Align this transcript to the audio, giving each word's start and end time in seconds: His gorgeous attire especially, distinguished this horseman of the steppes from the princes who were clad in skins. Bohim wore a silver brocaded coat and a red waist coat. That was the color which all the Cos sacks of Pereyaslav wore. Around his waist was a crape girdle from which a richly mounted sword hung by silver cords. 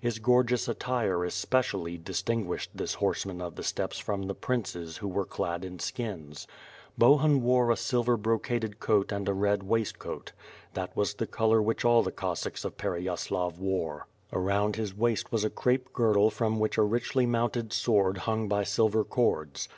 His 0.00 0.18
gorgeous 0.18 0.66
attire 0.66 1.24
especially, 1.24 1.98
distinguished 1.98 2.70
this 2.74 2.94
horseman 2.94 3.40
of 3.40 3.54
the 3.54 3.62
steppes 3.62 4.00
from 4.00 4.24
the 4.24 4.34
princes 4.34 4.96
who 4.96 5.06
were 5.06 5.24
clad 5.24 5.64
in 5.64 5.78
skins. 5.78 6.48
Bohim 6.98 7.42
wore 7.42 7.70
a 7.70 7.76
silver 7.76 8.16
brocaded 8.16 8.80
coat 8.80 9.12
and 9.12 9.28
a 9.28 9.32
red 9.32 9.62
waist 9.62 10.00
coat. 10.00 10.32
That 10.74 10.96
was 10.96 11.14
the 11.14 11.28
color 11.28 11.62
which 11.62 11.84
all 11.84 12.02
the 12.02 12.10
Cos 12.10 12.40
sacks 12.40 12.64
of 12.64 12.76
Pereyaslav 12.76 13.60
wore. 13.60 14.08
Around 14.32 14.74
his 14.74 14.96
waist 14.96 15.30
was 15.30 15.44
a 15.44 15.48
crape 15.48 15.92
girdle 15.92 16.28
from 16.30 16.58
which 16.58 16.76
a 16.76 16.82
richly 16.82 17.24
mounted 17.24 17.72
sword 17.72 18.18
hung 18.26 18.48
by 18.48 18.64
silver 18.64 19.04
cords. 19.04 19.66